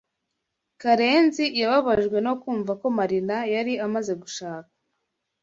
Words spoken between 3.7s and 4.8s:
amaze gushaka.